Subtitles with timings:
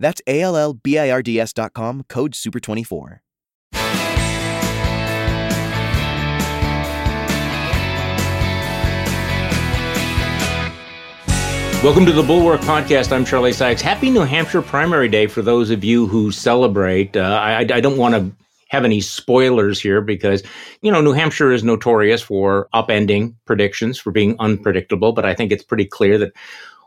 [0.00, 3.20] That's A L L B I R D S.com, code SUPER24.
[11.82, 13.10] Welcome to the Bulwark Podcast.
[13.10, 13.80] I'm Charlie Sykes.
[13.80, 17.16] Happy New Hampshire Primary Day for those of you who celebrate.
[17.16, 18.30] Uh, I, I don't want to
[18.68, 20.42] have any spoilers here because,
[20.82, 25.52] you know, New Hampshire is notorious for upending predictions, for being unpredictable, but I think
[25.52, 26.32] it's pretty clear that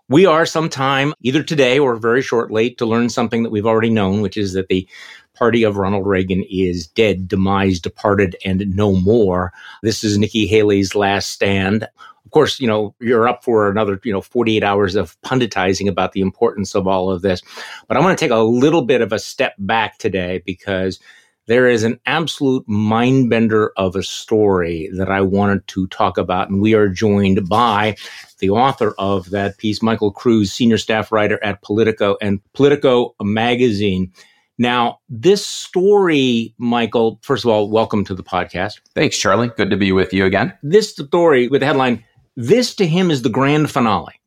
[0.09, 4.21] we are sometime, either today or very shortly, to learn something that we've already known,
[4.21, 4.87] which is that the
[5.35, 9.51] party of Ronald Reagan is dead, demise, departed, and no more.
[9.81, 11.87] This is Nikki Haley's last stand
[12.25, 16.13] Of course, you know, you're up for another, you know, 48 hours of punditizing about
[16.13, 17.41] the importance of all of this.
[17.87, 20.99] But I want to take a little bit of a step back today because
[21.47, 26.49] there is an absolute mind bender of a story that I wanted to talk about.
[26.49, 27.95] And we are joined by
[28.39, 34.11] the author of that piece, Michael Kruse, senior staff writer at Politico and Politico magazine.
[34.57, 38.79] Now, this story, Michael, first of all, welcome to the podcast.
[38.93, 39.49] Thanks, Charlie.
[39.57, 40.53] Good to be with you again.
[40.61, 42.03] This story with the headline
[42.35, 44.19] this to him is the grand finale.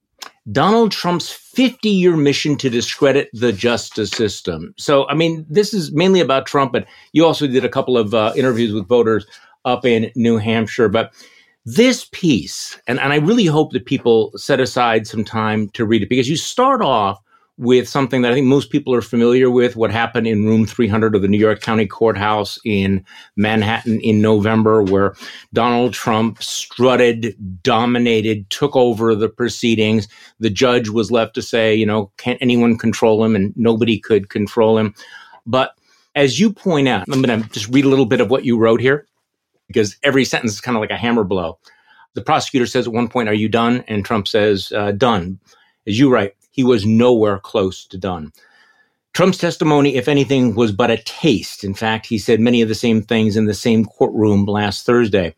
[0.53, 4.75] Donald Trump's 50 year mission to discredit the justice system.
[4.77, 8.15] So, I mean, this is mainly about Trump, but you also did a couple of
[8.15, 9.27] uh, interviews with voters
[9.65, 10.89] up in New Hampshire.
[10.89, 11.13] But
[11.65, 16.03] this piece, and, and I really hope that people set aside some time to read
[16.03, 17.21] it because you start off
[17.59, 21.15] with something that I think most people are familiar with what happened in room 300
[21.15, 23.05] of the New York County Courthouse in
[23.37, 25.15] Manhattan in November, where
[25.55, 30.07] Donald Trump strutted, dominated, took over the proceedings.
[30.39, 33.35] The judge was left to say, you know, can't anyone control him?
[33.35, 34.95] And nobody could control him.
[35.47, 35.73] But
[36.15, 38.59] as you point out, I'm going to just read a little bit of what you
[38.59, 39.07] wrote here
[39.69, 41.59] because every sentence is kind of like a hammer blow.
[42.15, 43.85] The prosecutor says at one point, Are you done?
[43.89, 45.39] And Trump says, uh, Done.
[45.87, 48.33] As you write, he was nowhere close to done.
[49.13, 51.65] Trump's testimony, if anything, was but a taste.
[51.65, 55.35] In fact, he said many of the same things in the same courtroom last Thursday.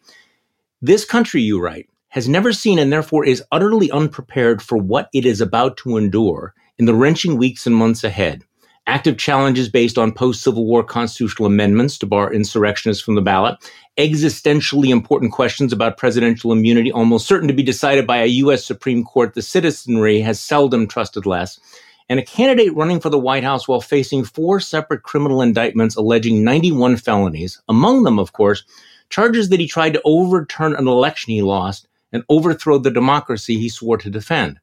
[0.80, 5.26] This country, you write, has never seen and therefore is utterly unprepared for what it
[5.26, 8.44] is about to endure in the wrenching weeks and months ahead
[8.88, 13.56] active challenges based on post Civil War constitutional amendments to bar insurrectionists from the ballot,
[13.98, 18.64] existentially important questions about presidential immunity, almost certain to be decided by a U.S.
[18.64, 21.60] Supreme Court the citizenry has seldom trusted less,
[22.08, 26.42] and a candidate running for the White House while facing four separate criminal indictments alleging
[26.42, 28.64] 91 felonies, among them, of course,
[29.10, 33.68] charges that he tried to overturn an election he lost and overthrow the democracy he
[33.68, 34.58] swore to defend.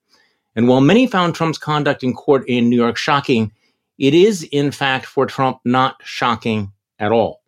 [0.55, 3.51] And while many found Trump's conduct in court in New York shocking,
[3.97, 7.41] it is, in fact, for Trump not shocking at all.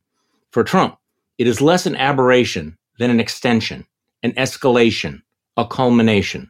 [0.51, 0.97] For Trump,
[1.37, 3.85] it is less an aberration than an extension,
[4.23, 5.21] an escalation,
[5.55, 6.49] a culmination.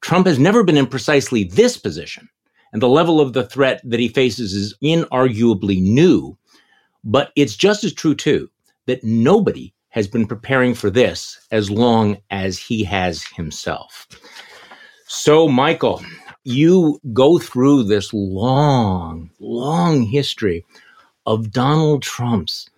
[0.00, 2.28] Trump has never been in precisely this position,
[2.72, 6.36] and the level of the threat that he faces is inarguably new.
[7.04, 8.50] But it's just as true, too,
[8.86, 14.06] that nobody has been preparing for this as long as he has himself.
[15.06, 16.02] So, Michael,
[16.48, 20.64] you go through this long, long history
[21.26, 22.68] of Donald Trump's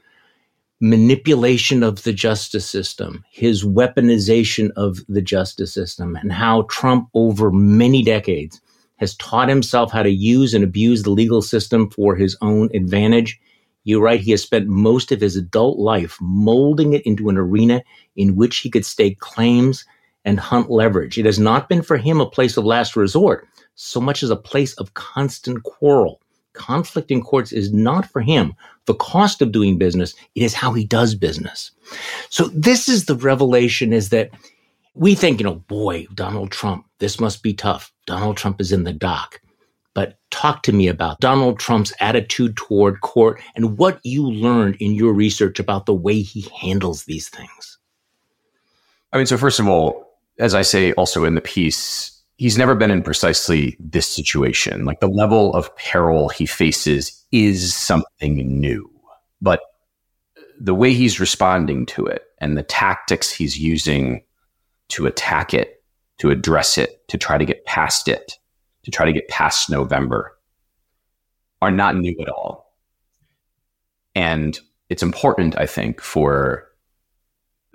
[0.80, 7.52] manipulation of the justice system, his weaponization of the justice system, and how Trump, over
[7.52, 8.60] many decades,
[8.96, 13.38] has taught himself how to use and abuse the legal system for his own advantage.
[13.84, 17.82] You're right, he has spent most of his adult life molding it into an arena
[18.16, 19.84] in which he could stake claims
[20.24, 21.18] and hunt leverage.
[21.18, 24.36] It has not been for him a place of last resort so much as a
[24.36, 26.20] place of constant quarrel.
[26.52, 28.54] Conflict in courts is not for him
[28.86, 31.70] the cost of doing business, it is how he does business.
[32.28, 34.30] So this is the revelation is that
[34.94, 37.92] we think, you know, boy, Donald Trump, this must be tough.
[38.06, 39.40] Donald Trump is in the dock.
[39.94, 44.92] But talk to me about Donald Trump's attitude toward court and what you learned in
[44.92, 47.78] your research about the way he handles these things.
[49.12, 50.09] I mean, so first of all,
[50.40, 54.84] as I say also in the piece, he's never been in precisely this situation.
[54.84, 58.90] Like the level of peril he faces is something new,
[59.40, 59.60] but
[60.58, 64.22] the way he's responding to it and the tactics he's using
[64.88, 65.82] to attack it,
[66.18, 68.32] to address it, to try to get past it,
[68.84, 70.36] to try to get past November
[71.62, 72.74] are not new at all.
[74.14, 74.58] And
[74.88, 76.66] it's important, I think, for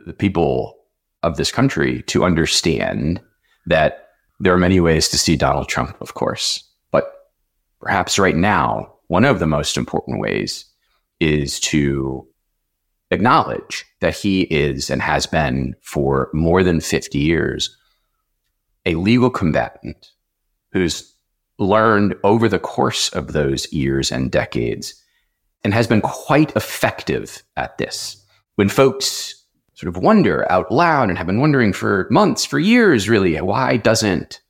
[0.05, 0.75] the people
[1.25, 3.19] of this country to understand
[3.65, 6.63] that there are many ways to see Donald Trump, of course.
[6.91, 7.11] But
[7.81, 10.65] perhaps right now, one of the most important ways
[11.19, 12.27] is to
[13.09, 17.75] acknowledge that he is and has been for more than 50 years
[18.85, 20.11] a legal combatant
[20.71, 21.11] who's
[21.57, 24.93] learned over the course of those years and decades
[25.63, 28.23] and has been quite effective at this.
[28.55, 29.44] When folks
[29.75, 33.77] sort of wonder out loud and have been wondering for months, for years, really, why
[33.77, 34.41] doesn't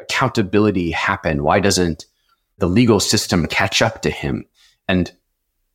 [0.00, 1.44] accountability happen?
[1.44, 2.06] Why doesn't
[2.58, 4.44] the legal system catch up to him?
[4.88, 5.12] And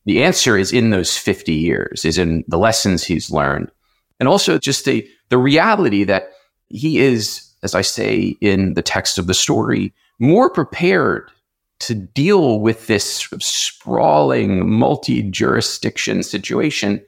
[0.06, 3.72] the answer is in those 50 years, is in the lessons he's learned.
[4.20, 6.32] And also just the, the reality that
[6.68, 11.32] he is, as I say in the text of the story, more prepared
[11.80, 17.02] to deal with this sort of sprawling multi jurisdiction situation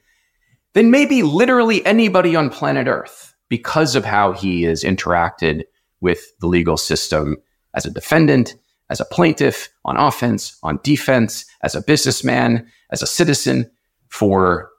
[0.74, 5.64] than maybe literally anybody on planet Earth because of how he has interacted
[6.00, 7.38] with the legal system
[7.74, 8.56] as a defendant,
[8.90, 13.70] as a plaintiff, on offense, on defense, as a businessman, as a citizen
[14.10, 14.70] for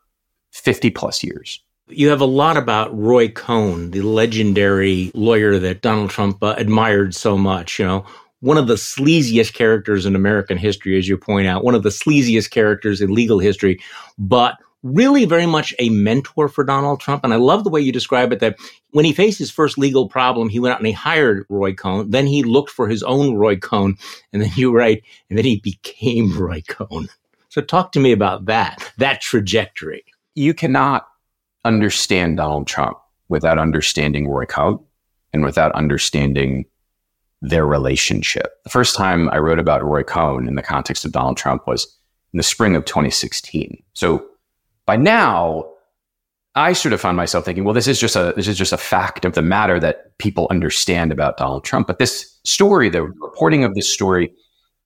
[0.52, 1.60] 50 plus years.
[1.88, 7.14] You have a lot about Roy Cohn, the legendary lawyer that Donald Trump uh, admired
[7.14, 7.78] so much.
[7.78, 8.06] You know,
[8.40, 11.90] one of the sleaziest characters in American history, as you point out, one of the
[11.90, 13.80] sleaziest characters in legal history,
[14.18, 17.24] but really very much a mentor for Donald Trump.
[17.24, 18.56] And I love the way you describe it that
[18.90, 22.10] when he faced his first legal problem, he went out and he hired Roy Cohn.
[22.10, 23.96] Then he looked for his own Roy Cohn.
[24.32, 27.08] And then you write, and then he became Roy Cohn.
[27.48, 30.04] So talk to me about that, that trajectory.
[30.34, 31.06] You cannot
[31.64, 32.98] understand Donald Trump
[33.28, 34.82] without understanding Roy Cohn
[35.32, 36.64] and without understanding
[37.40, 38.62] their relationship.
[38.64, 41.84] The first time I wrote about Roy Cohn in the context of Donald Trump was
[42.32, 43.82] in the spring of 2016.
[43.94, 44.26] So
[44.86, 45.64] by now,
[46.54, 48.78] I sort of found myself thinking, well, this is just a this is just a
[48.78, 51.86] fact of the matter that people understand about Donald Trump.
[51.86, 54.32] But this story, the reporting of this story,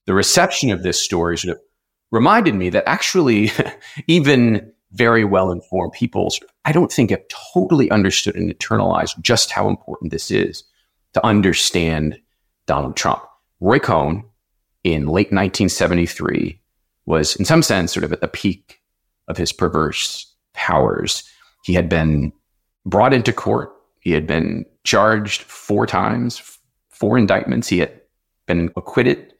[0.06, 1.62] the reception of this story sort of
[2.12, 3.50] reminded me that actually
[4.06, 6.32] even very well informed people,
[6.64, 10.62] I don't think have totally understood and internalized just how important this is
[11.14, 12.19] to understand
[12.66, 13.22] Donald Trump.
[13.60, 14.25] Roy Cohn
[14.84, 16.60] in late 1973
[17.06, 18.81] was, in some sense, sort of at the peak
[19.28, 21.23] of his perverse powers.
[21.64, 22.32] He had been
[22.84, 23.73] brought into court.
[24.00, 26.58] He had been charged four times,
[26.90, 27.69] four indictments.
[27.69, 28.00] He had
[28.46, 29.34] been acquitted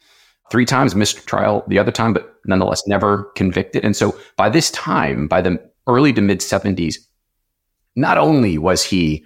[0.51, 3.85] three times, missed trial the other time, but nonetheless never convicted.
[3.85, 6.97] And so by this time, by the early to mid 70s,
[7.95, 9.25] not only was he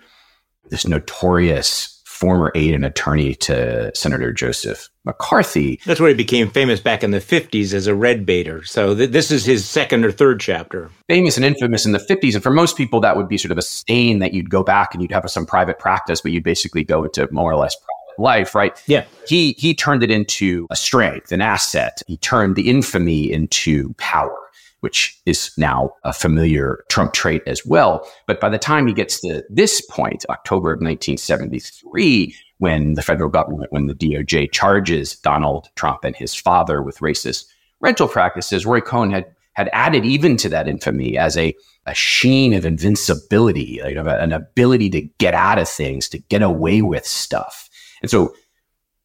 [0.71, 5.81] this notorious former aide and attorney to Senator Joseph McCarthy.
[5.87, 8.63] That's where he became famous back in the 50s as a red baiter.
[8.65, 10.91] So th- this is his second or third chapter.
[11.09, 12.35] Famous and infamous in the 50s.
[12.35, 14.93] And for most people, that would be sort of a stain that you'd go back
[14.93, 18.23] and you'd have some private practice, but you'd basically go into more or less private
[18.23, 18.81] life, right?
[18.87, 19.07] Yeah.
[19.27, 22.03] He, he turned it into a strength, an asset.
[22.07, 24.37] He turned the infamy into power
[24.81, 28.07] which is now a familiar Trump trait as well.
[28.27, 33.31] But by the time he gets to this point, October of 1973, when the federal
[33.31, 37.47] government, when the DOJ charges Donald Trump and his father with racist
[37.81, 41.55] rental practices, Roy Cohn had had added even to that infamy as a,
[41.85, 46.83] a sheen of invincibility, like an ability to get out of things, to get away
[46.83, 47.69] with stuff.
[48.01, 48.35] And so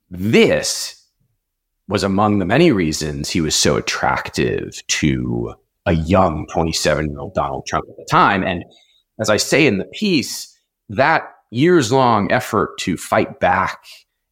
[0.10, 1.04] this
[1.88, 5.56] was among the many reasons he was so attractive to
[5.86, 8.44] a young 27 year old Donald Trump at the time.
[8.44, 8.64] And
[9.20, 10.52] as I say in the piece,
[10.90, 13.84] that years long effort to fight back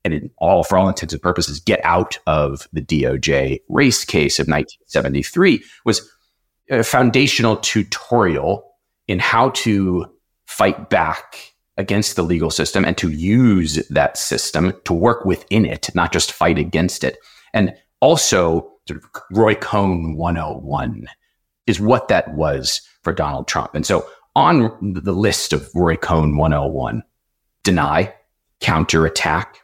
[0.03, 4.47] and all, for all intents and purposes, get out of the DOJ race case of
[4.47, 6.09] 1973 was
[6.69, 8.69] a foundational tutorial
[9.07, 10.05] in how to
[10.45, 15.89] fight back against the legal system and to use that system to work within it,
[15.95, 17.17] not just fight against it.
[17.53, 21.07] And also sort of Roy Cohn 101
[21.67, 23.73] is what that was for Donald Trump.
[23.73, 27.03] And so on the list of Roy Cohn 101,
[27.63, 28.13] deny,
[28.59, 29.59] counterattack,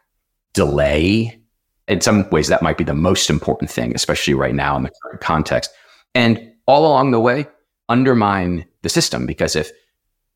[0.54, 1.42] delay.
[1.88, 4.92] In some ways, that might be the most important thing, especially right now in the
[5.02, 5.72] current context.
[6.14, 7.48] And all along the way,
[7.88, 9.72] undermine the system because if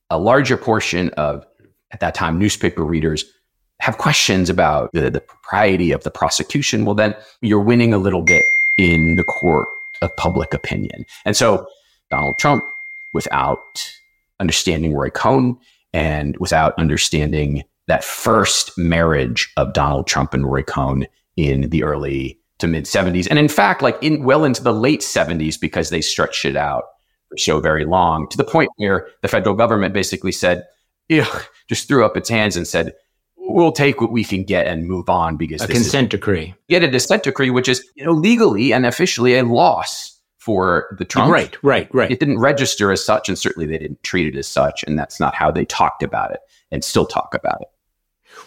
[0.10, 1.46] a larger portion of,
[1.92, 3.26] at that time, newspaper readers
[3.80, 8.24] have questions about the, the propriety of the prosecution, well, then you're winning a little
[8.24, 8.44] bit
[8.78, 9.68] in the court
[10.04, 11.06] of public opinion.
[11.26, 11.68] And so
[12.12, 12.64] Donald Trump,
[13.14, 13.92] without
[14.40, 15.58] understanding Roy Cohn
[15.94, 22.40] and without understanding that first marriage of Donald Trump and Roy Cohn in the early
[22.60, 23.28] to mid 70s.
[23.30, 26.86] And in fact, like in well into the late 70s, because they stretched it out
[27.30, 30.66] for so very long to the point where the federal government basically said,
[31.68, 32.94] just threw up its hands and said,
[33.48, 36.56] we'll take what we can get and move on because a consent decree.
[36.70, 41.06] Get a consent decree, which is you know legally and officially a loss for the
[41.06, 41.32] Trump.
[41.32, 42.12] Right, right, right.
[42.12, 45.20] It didn't register as such, and certainly they didn't treat it as such, and that's
[45.20, 46.40] not how they talked about it
[46.72, 47.68] and still talk about it.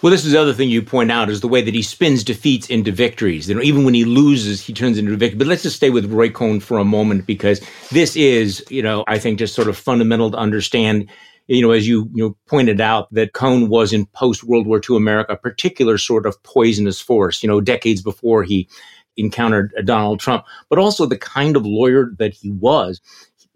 [0.03, 2.23] Well, this is the other thing you point out is the way that he spins
[2.23, 3.49] defeats into victories.
[3.49, 5.39] You know, even when he loses, he turns into a victory.
[5.39, 9.05] But let's just stay with Roy Cohn for a moment because this is, you know,
[9.07, 11.09] I think just sort of fundamental to understand.
[11.49, 14.81] You know, as you you know, pointed out, that Cohn was in post World War
[14.89, 17.43] II America a particular sort of poisonous force.
[17.43, 18.69] You know, decades before he
[19.17, 23.01] encountered Donald Trump, but also the kind of lawyer that he was.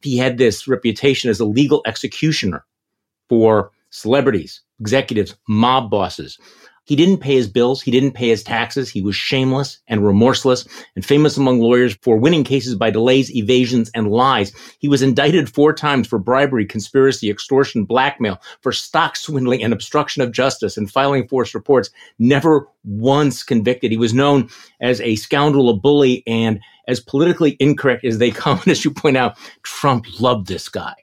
[0.02, 2.64] He had this reputation as a legal executioner
[3.28, 6.38] for celebrities, executives, mob bosses.
[6.84, 7.82] He didn't pay his bills.
[7.82, 8.90] He didn't pay his taxes.
[8.90, 13.90] He was shameless and remorseless and famous among lawyers for winning cases by delays, evasions,
[13.94, 14.52] and lies.
[14.78, 20.22] He was indicted four times for bribery, conspiracy, extortion, blackmail, for stock swindling and obstruction
[20.22, 21.90] of justice and filing false reports.
[22.18, 23.90] Never once convicted.
[23.90, 24.48] He was known
[24.80, 28.58] as a scoundrel, a bully, and as politically incorrect as they come.
[28.62, 30.94] And As you point out, Trump loved this guy.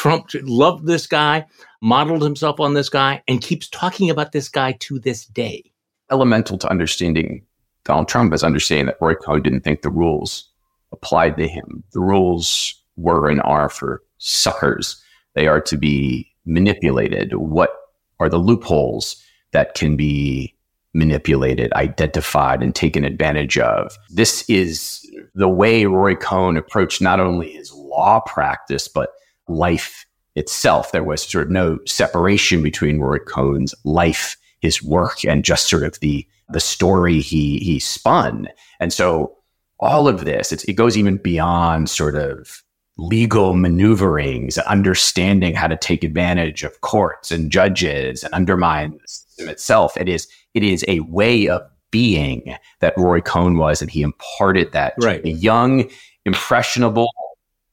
[0.00, 1.44] Trump loved this guy,
[1.82, 5.62] modeled himself on this guy, and keeps talking about this guy to this day.
[6.10, 7.44] Elemental to understanding
[7.84, 10.48] Donald Trump is understanding that Roy Cohn didn't think the rules
[10.90, 11.84] applied to him.
[11.92, 15.04] The rules were and are for suckers.
[15.34, 17.34] They are to be manipulated.
[17.34, 17.76] What
[18.20, 20.56] are the loopholes that can be
[20.94, 23.98] manipulated, identified, and taken advantage of?
[24.08, 29.10] This is the way Roy Cohn approached not only his law practice, but
[29.50, 30.92] life itself.
[30.92, 35.82] There was sort of no separation between Roy Cohn's life, his work, and just sort
[35.82, 38.48] of the the story he he spun.
[38.80, 39.36] And so
[39.78, 42.62] all of this, it goes even beyond sort of
[42.98, 49.48] legal maneuverings, understanding how to take advantage of courts and judges and undermine the system
[49.48, 49.96] itself.
[49.96, 54.72] It is it is a way of being that Roy Cohn was, and he imparted
[54.72, 55.22] that right.
[55.22, 55.90] to a young,
[56.24, 57.10] impressionable,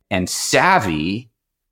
[0.09, 1.26] and savvy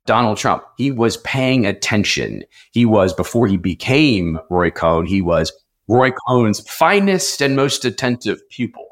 [0.06, 2.44] Donald Trump, he was paying attention.
[2.72, 5.52] He was, before he became Roy Cohn, he was
[5.88, 8.86] Roy Cohn's finest and most attentive pupil.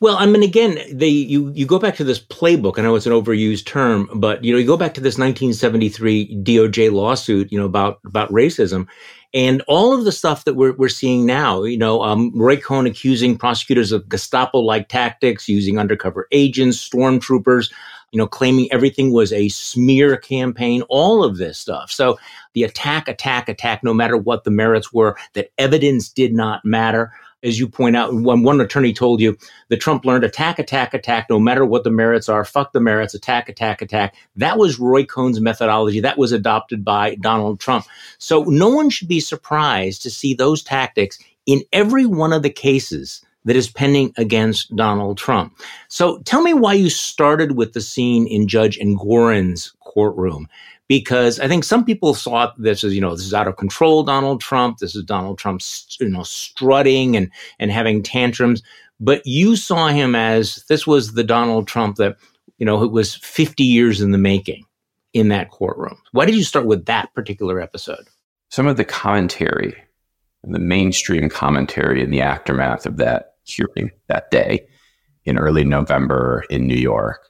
[0.00, 2.78] Well, I mean, again, they you you go back to this playbook.
[2.78, 6.42] I know it's an overused term, but you know, you go back to this 1973
[6.42, 8.86] DOJ lawsuit, you know, about about racism,
[9.32, 11.62] and all of the stuff that we're we're seeing now.
[11.62, 17.72] You know, um, Roy Cohn accusing prosecutors of Gestapo-like tactics, using undercover agents, stormtroopers
[18.14, 21.90] you know, claiming everything was a smear campaign, all of this stuff.
[21.90, 22.16] So
[22.52, 27.12] the attack, attack, attack, no matter what the merits were, that evidence did not matter.
[27.42, 29.36] As you point out, when one attorney told you
[29.68, 33.14] that Trump learned attack, attack, attack, no matter what the merits are, fuck the merits,
[33.14, 34.14] attack, attack, attack.
[34.36, 35.98] That was Roy Cohn's methodology.
[35.98, 37.84] That was adopted by Donald Trump.
[38.18, 42.50] So no one should be surprised to see those tactics in every one of the
[42.50, 45.58] cases that is pending against Donald Trump.
[45.88, 50.48] So tell me why you started with the scene in Judge Engoron's courtroom.
[50.86, 54.02] Because I think some people saw this as, you know, this is out of control,
[54.02, 54.78] Donald Trump.
[54.78, 55.62] This is Donald Trump,
[55.98, 58.62] you know, strutting and, and having tantrums.
[59.00, 62.16] But you saw him as this was the Donald Trump that,
[62.58, 64.66] you know, it was 50 years in the making
[65.14, 65.96] in that courtroom.
[66.12, 68.06] Why did you start with that particular episode?
[68.50, 69.74] Some of the commentary,
[70.42, 74.66] the mainstream commentary in the aftermath of that hearing that day
[75.24, 77.20] in early November in New York,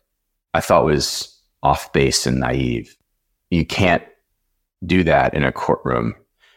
[0.54, 2.97] I thought was off base and naive.
[3.50, 4.02] You can't
[4.85, 6.14] do that in a courtroom.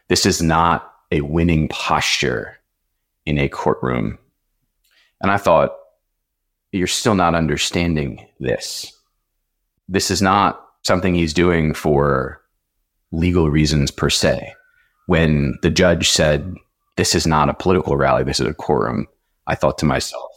[0.08, 2.58] This is not a winning posture
[3.26, 4.18] in a courtroom.
[5.22, 5.72] And I thought,
[6.72, 8.92] you're still not understanding this.
[9.88, 12.42] This is not something he's doing for
[13.12, 14.54] legal reasons per se.
[15.08, 16.54] When the judge said,
[16.98, 19.08] this is not a political rally, this is a courtroom,
[19.48, 20.30] I thought to myself,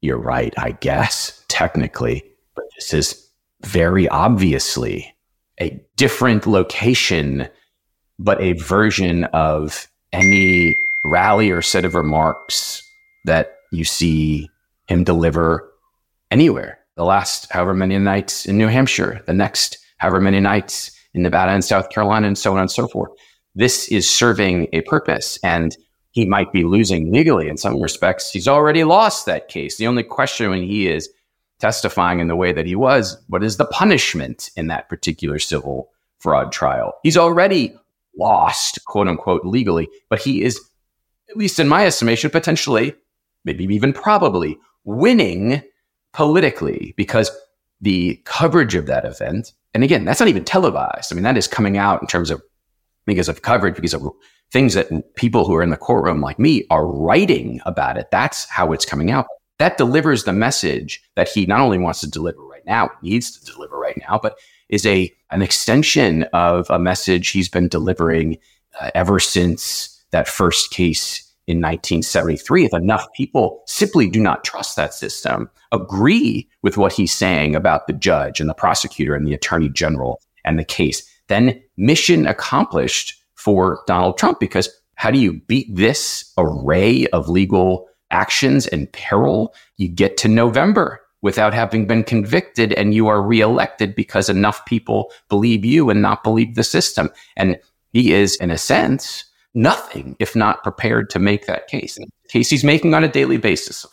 [0.00, 3.28] you're right, I guess, technically, but this is
[3.64, 5.14] very obviously
[5.60, 7.48] a different location,
[8.18, 12.82] but a version of any rally or set of remarks
[13.24, 14.48] that you see
[14.88, 15.70] him deliver
[16.30, 16.78] anywhere.
[16.96, 21.52] The last however many nights in New Hampshire, the next however many nights in Nevada
[21.52, 23.10] and South Carolina, and so on and so forth.
[23.54, 25.38] This is serving a purpose.
[25.44, 25.76] And
[26.12, 28.30] he might be losing legally in some respects.
[28.30, 29.76] He's already lost that case.
[29.76, 31.08] The only question when he is
[31.58, 35.90] testifying in the way that he was, what is the punishment in that particular civil
[36.18, 36.92] fraud trial?
[37.02, 37.74] He's already
[38.18, 40.60] lost, quote unquote, legally, but he is,
[41.30, 42.94] at least in my estimation, potentially
[43.44, 45.62] maybe even probably winning
[46.12, 47.30] politically because
[47.80, 51.10] the coverage of that event, and again, that's not even televised.
[51.10, 52.42] I mean, that is coming out in terms of
[53.06, 54.08] because of coverage, because of
[54.52, 58.10] things that people who are in the courtroom like me are writing about it.
[58.10, 59.26] That's how it's coming out.
[59.58, 63.52] That delivers the message that he not only wants to deliver right now, needs to
[63.52, 64.36] deliver right now, but
[64.68, 68.38] is a an extension of a message he's been delivering
[68.80, 72.66] uh, ever since that first case in 1973.
[72.66, 77.86] If enough people simply do not trust that system, agree with what he's saying about
[77.86, 83.14] the judge and the prosecutor and the attorney general and the case, then mission accomplished
[83.34, 84.38] for Donald Trump.
[84.38, 89.54] Because how do you beat this array of legal actions and peril?
[89.78, 95.10] You get to November without having been convicted and you are reelected because enough people
[95.28, 97.08] believe you and not believe the system.
[97.36, 97.58] And
[97.92, 99.24] he is, in a sense,
[99.54, 101.98] nothing if not prepared to make that case.
[102.28, 103.86] Case he's making on a daily basis.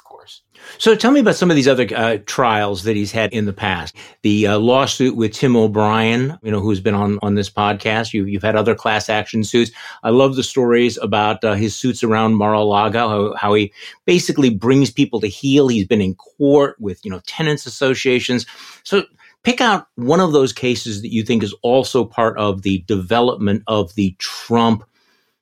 [0.77, 3.53] So tell me about some of these other uh, trials that he's had in the
[3.53, 3.95] past.
[4.21, 8.13] The uh, lawsuit with Tim O'Brien, you know, who's been on on this podcast.
[8.13, 9.71] You, have had other class action suits.
[10.03, 13.73] I love the stories about uh, his suits around Mar-a-Lago, how, how he
[14.05, 15.67] basically brings people to heel.
[15.67, 18.45] He's been in court with you know tenants associations.
[18.83, 19.03] So
[19.43, 23.63] pick out one of those cases that you think is also part of the development
[23.67, 24.83] of the Trump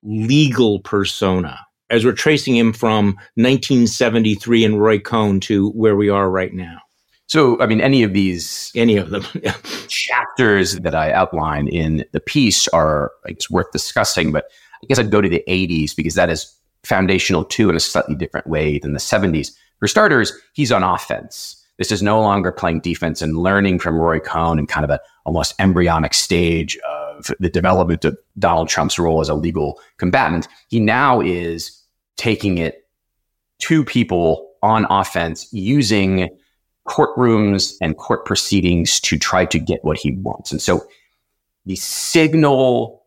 [0.04, 6.30] legal persona as we're tracing him from 1973 and Roy Cohn to where we are
[6.30, 6.80] right now?
[7.28, 9.24] So, I mean, any of these, any of them,
[9.90, 14.32] chapters that I outline in the piece are, I guess, worth discussing.
[14.32, 14.46] But
[14.82, 16.54] I guess I'd go to the 80s because that is
[16.84, 19.52] foundational too in a slightly different way than the 70s.
[19.80, 21.62] For starters, he's on offense.
[21.78, 25.00] This is no longer playing defense and learning from Roy Cohn and kind of an
[25.26, 30.48] almost embryonic stage of the development of Donald Trump's role as a legal combatant.
[30.70, 31.77] He now is
[32.18, 32.88] taking it
[33.60, 36.30] to people on offense using
[36.88, 40.52] courtrooms and court proceedings to try to get what he wants.
[40.52, 40.86] And so
[41.66, 43.04] the signal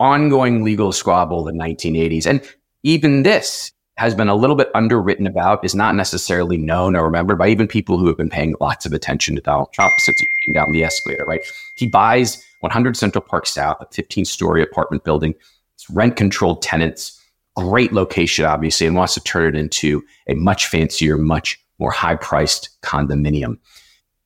[0.00, 2.42] ongoing legal squabble of the 1980s, and
[2.82, 7.38] even this has been a little bit underwritten about, is not necessarily known or remembered
[7.38, 10.26] by even people who have been paying lots of attention to Donald Trump since he
[10.46, 11.40] came down the escalator, right?
[11.74, 15.34] He buys 100 Central Park South, a 15 story apartment building.
[15.74, 17.17] It's rent controlled tenants,
[17.58, 22.16] great location, obviously, and wants to turn it into a much fancier, much more high
[22.16, 23.58] priced condominium.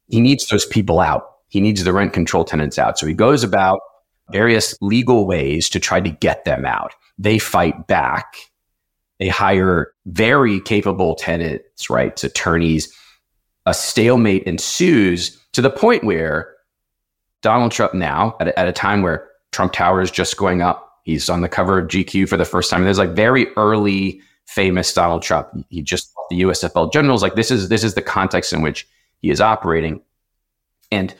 [0.08, 1.24] He needs those people out.
[1.48, 2.98] He needs the rent control tenants out.
[2.98, 3.80] So he goes about
[4.30, 6.94] various legal ways to try to get them out.
[7.18, 8.36] They fight back
[9.22, 12.92] they hire very capable tenants' rights attorneys.
[13.66, 16.56] A stalemate ensues to the point where
[17.40, 20.91] Donald Trump now, at a, at a time where Trump Tower is just going up,
[21.02, 22.84] he's on the cover of GQ for the first time.
[22.84, 25.48] There's like very early famous Donald Trump.
[25.68, 27.22] He just the USFL generals.
[27.22, 28.88] Like this is this is the context in which
[29.20, 30.00] he is operating,
[30.90, 31.14] and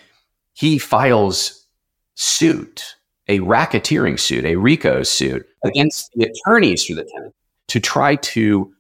[0.54, 1.66] he files
[2.14, 2.96] suit,
[3.28, 7.34] a racketeering suit, a RICO suit against the attorneys for the tenant
[7.68, 8.72] to try to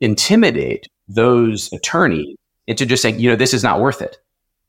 [0.00, 4.18] intimidate those attorneys into just saying, you know, this is not worth it.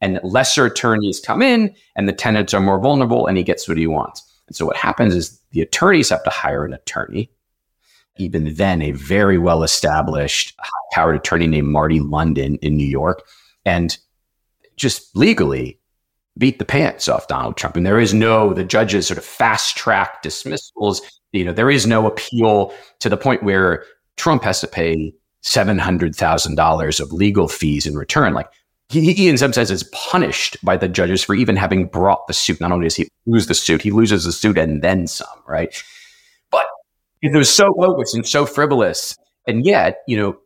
[0.02, 3.78] And lesser attorneys come in and the tenants are more vulnerable and he gets what
[3.78, 4.24] he wants.
[4.48, 7.32] And so what happens is the attorneys have to hire an attorney.
[8.18, 13.24] Even then, a very well established, high powered attorney named Marty London in New York.
[13.66, 13.98] And
[14.76, 15.80] just legally
[16.38, 17.76] beat the pants off Donald Trump.
[17.76, 21.86] And there is no, the judges sort of fast track dismissals you know, there is
[21.86, 23.84] no appeal to the point where
[24.16, 28.34] Trump has to pay $700,000 of legal fees in return.
[28.34, 28.50] Like
[28.90, 32.34] he, he, in some sense, is punished by the judges for even having brought the
[32.34, 32.62] suit.
[32.62, 35.84] Not only does he lose the suit, he loses the suit and then some, right?
[36.52, 36.66] But
[37.22, 39.18] it was so bogus and so frivolous.
[39.46, 40.38] And yet, you know,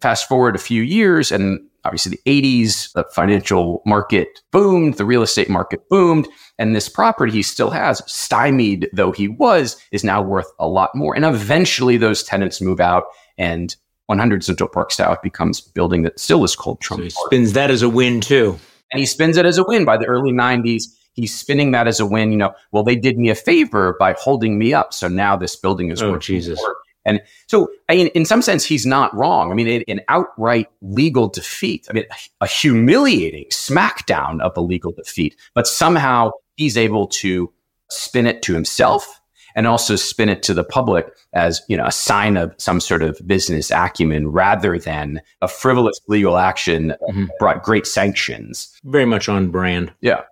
[0.00, 5.22] fast forward a few years and obviously the 80s, the financial market boomed, the real
[5.22, 10.20] estate market boomed, and this property he still has, stymied though he was, is now
[10.20, 11.14] worth a lot more.
[11.14, 13.04] And eventually those tenants move out
[13.38, 13.74] and
[14.06, 17.00] 100 Central Park South becomes building that still is called Trump.
[17.00, 18.58] So he spins that as a win too.
[18.92, 20.84] And he spins it as a win by the early 90s.
[21.12, 22.30] He's spinning that as a win.
[22.30, 24.94] You know, well, they did me a favor by holding me up.
[24.94, 26.58] So now this building is oh, worth Jesus.
[26.60, 26.76] More.
[27.06, 29.50] And so, I mean, in some sense, he's not wrong.
[29.50, 31.86] I mean, it, an outright legal defeat.
[31.88, 32.04] I mean,
[32.40, 37.52] a humiliating smackdown of a legal defeat, but somehow he's able to
[37.90, 39.20] spin it to himself
[39.56, 43.02] and also spin it to the public as you know a sign of some sort
[43.02, 47.24] of business acumen rather than a frivolous legal action mm-hmm.
[47.40, 50.22] brought great sanctions very much on brand yeah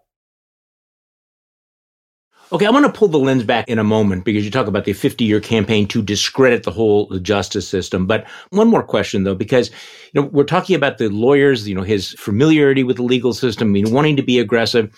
[2.52, 4.84] Okay, I want to pull the lens back in a moment because you talk about
[4.84, 8.06] the 50 year campaign to discredit the whole justice system.
[8.06, 9.70] But one more question though, because
[10.12, 13.68] you know we're talking about the lawyers, you know, his familiarity with the legal system,
[13.68, 14.94] I mean, wanting to be aggressive.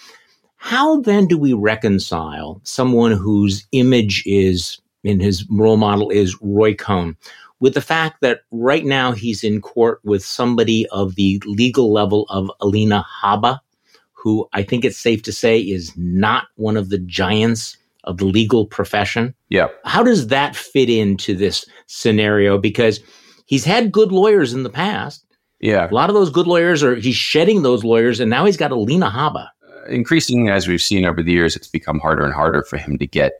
[0.56, 6.74] How then do we reconcile someone whose image is in his role model is Roy
[6.74, 7.16] Cohn
[7.60, 12.26] with the fact that right now he's in court with somebody of the legal level
[12.28, 13.60] of Alina Habba,
[14.12, 18.24] who I think it's safe to say is not one of the giants of the
[18.24, 19.34] legal profession.
[19.48, 19.68] Yeah.
[19.84, 22.58] How does that fit into this scenario?
[22.58, 23.00] Because
[23.46, 25.24] he's had good lawyers in the past.
[25.60, 25.88] Yeah.
[25.90, 28.72] A lot of those good lawyers are, he's shedding those lawyers, and now he's got
[28.72, 29.48] Alina Habba.
[29.88, 33.06] Increasingly, as we've seen over the years, it's become harder and harder for him to
[33.06, 33.32] get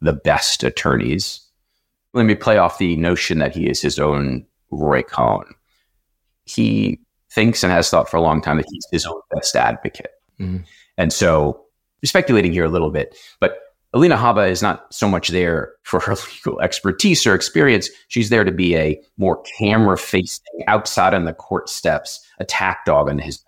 [0.00, 1.40] the best attorneys.
[2.12, 5.44] Let me play off the notion that he is his own Roy Cohn.
[6.44, 10.10] He thinks and has thought for a long time that he's his own best advocate.
[10.38, 10.58] Mm-hmm.
[10.96, 11.64] And so,
[12.04, 13.58] speculating here a little bit, but
[13.94, 17.88] Alina Habba is not so much there for her legal expertise or experience.
[18.08, 23.08] She's there to be a more camera facing, outside on the court steps, attack dog
[23.08, 23.42] on his.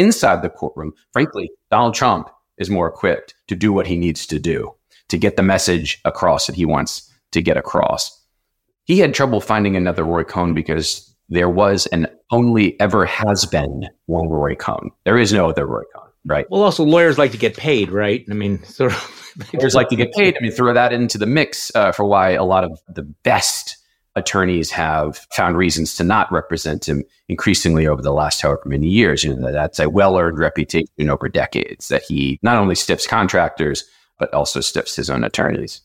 [0.00, 4.38] Inside the courtroom, frankly, Donald Trump is more equipped to do what he needs to
[4.38, 4.74] do
[5.10, 8.18] to get the message across that he wants to get across.
[8.84, 13.90] He had trouble finding another Roy Cohn because there was and only ever has been
[14.06, 14.90] one Roy Cohn.
[15.04, 16.46] There is no other Roy Cohn right?
[16.50, 18.24] Well, also lawyers like to get paid, right?
[18.30, 20.36] I mean, sort of lawyers like to get paid.
[20.36, 23.76] I mean, throw that into the mix uh, for why a lot of the best
[24.16, 29.22] attorneys have found reasons to not represent him increasingly over the last however many years.
[29.24, 33.84] You know, that's a well-earned reputation over decades that he not only stiffs contractors
[34.18, 35.80] but also stiffs his own attorneys.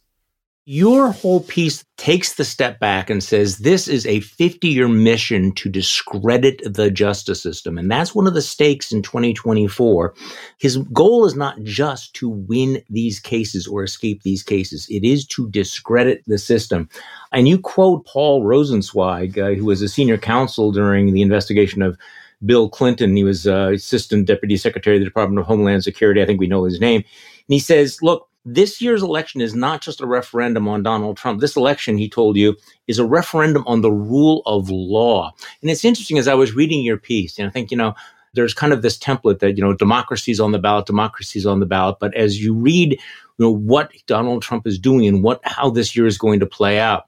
[0.67, 5.51] Your whole piece takes the step back and says this is a 50 year mission
[5.51, 7.78] to discredit the justice system.
[7.78, 10.15] And that's one of the stakes in 2024.
[10.58, 15.28] His goal is not just to win these cases or escape these cases, it is
[15.28, 16.89] to discredit the system.
[17.32, 21.95] And you quote Paul Rosenzweig, uh, who was a senior counsel during the investigation of
[22.43, 23.15] Bill Clinton.
[23.15, 26.23] He was uh, Assistant Deputy Secretary of the Department of Homeland Security.
[26.23, 27.01] I think we know his name.
[27.01, 31.41] And he says, look, this year's election is not just a referendum on Donald Trump.
[31.41, 32.55] This election, he told you,
[32.88, 35.34] is a referendum on the rule of law.
[35.62, 37.95] And it's interesting as I was reading your piece, and I think, you know,
[38.36, 41.65] there's kind of this template that, you know, democracy's on the ballot, democracy's on the
[41.65, 41.97] ballot.
[41.99, 42.99] But as you read, you
[43.39, 46.77] know, what Donald Trump is doing and what, how this year is going to play
[46.77, 47.05] out,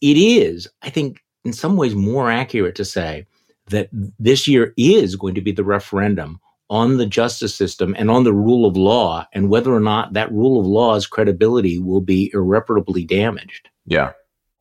[0.00, 3.26] it is, I think, in some ways more accurate to say
[3.68, 8.24] that this year is going to be the referendum on the justice system and on
[8.24, 12.30] the rule of law and whether or not that rule of law's credibility will be
[12.32, 13.68] irreparably damaged.
[13.86, 14.12] Yeah.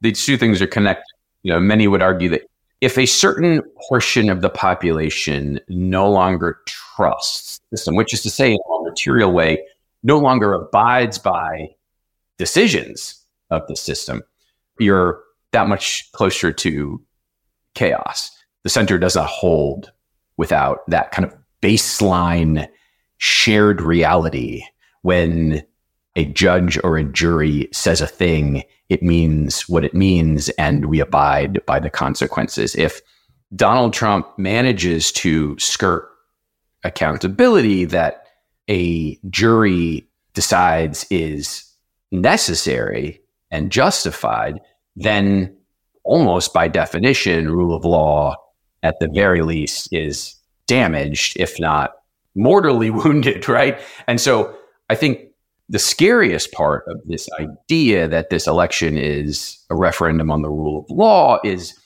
[0.01, 1.05] These two things are connected.
[1.43, 2.43] You know, many would argue that
[2.81, 8.29] if a certain portion of the population no longer trusts the system, which is to
[8.29, 9.63] say, in a material way,
[10.03, 11.69] no longer abides by
[12.37, 14.21] decisions of the system,
[14.79, 15.21] you're
[15.53, 17.01] that much closer to
[17.73, 18.31] chaos.
[18.63, 19.91] The center does not hold
[20.35, 22.67] without that kind of baseline
[23.17, 24.63] shared reality
[25.01, 25.63] when
[26.15, 30.99] a judge or a jury says a thing, it means what it means, and we
[30.99, 32.75] abide by the consequences.
[32.75, 33.01] If
[33.55, 36.09] Donald Trump manages to skirt
[36.83, 38.27] accountability that
[38.69, 41.63] a jury decides is
[42.11, 44.59] necessary and justified,
[44.95, 45.55] then
[46.03, 48.35] almost by definition, rule of law,
[48.83, 50.35] at the very least, is
[50.73, 51.91] damaged, if not
[52.33, 53.79] mortally wounded, right?
[54.07, 54.55] And so
[54.89, 55.19] I think
[55.69, 60.79] the scariest part of this idea that this election is a referendum on the rule
[60.79, 61.79] of law is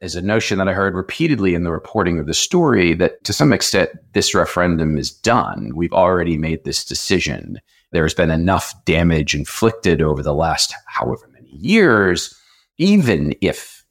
[0.00, 3.32] is a notion that I heard repeatedly in the reporting of the story that to
[3.32, 5.72] some extent this referendum is done.
[5.74, 7.58] We've already made this decision.
[7.92, 12.38] There's been enough damage inflicted over the last however many years,
[12.76, 13.84] even if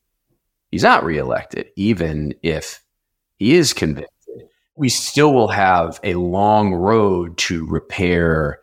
[0.70, 2.84] he's not reelected, even if
[3.38, 4.13] he is convicted
[4.76, 8.60] we still will have a long road to repair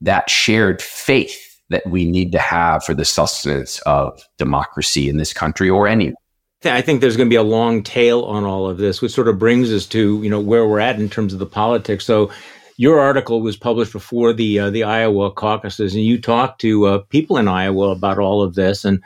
[0.00, 5.32] that shared faith that we need to have for the sustenance of democracy in this
[5.32, 6.12] country or any.
[6.64, 9.26] I think there's going to be a long tail on all of this, which sort
[9.26, 12.04] of brings us to you know where we're at in terms of the politics.
[12.04, 12.30] So,
[12.76, 16.98] your article was published before the uh, the Iowa caucuses, and you talked to uh,
[17.08, 19.02] people in Iowa about all of this, and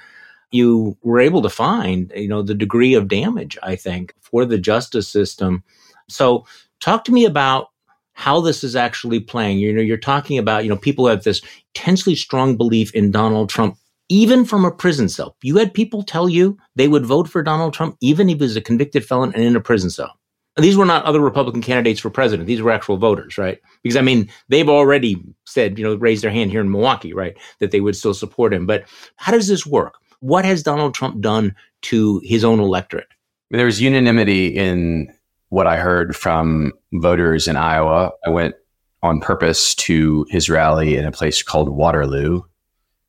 [0.50, 4.58] you were able to find you know the degree of damage I think for the
[4.58, 5.64] justice system
[6.08, 6.46] so
[6.80, 7.68] talk to me about
[8.16, 9.58] how this is actually playing.
[9.58, 11.42] You know, you're talking about, you know, people have this
[11.74, 13.76] intensely strong belief in Donald Trump,
[14.08, 15.36] even from a prison cell.
[15.42, 18.56] You had people tell you they would vote for Donald Trump, even if he was
[18.56, 20.18] a convicted felon and in a prison cell.
[20.56, 22.46] these were not other Republican candidates for president.
[22.46, 23.60] These were actual voters, right?
[23.82, 27.36] Because I mean, they've already said, you know, raised their hand here in Milwaukee, right,
[27.58, 28.64] that they would still support him.
[28.64, 28.84] But
[29.16, 29.98] how does this work?
[30.20, 33.08] What has Donald Trump done to his own electorate?
[33.50, 35.12] There's unanimity in
[35.48, 38.12] what I heard from voters in Iowa.
[38.24, 38.54] I went
[39.02, 42.42] on purpose to his rally in a place called Waterloo